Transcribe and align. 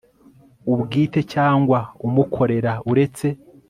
ubwite 0.73 1.19
cyangwa 1.33 1.79
umukorera 2.07 2.71
uretse 2.91 3.27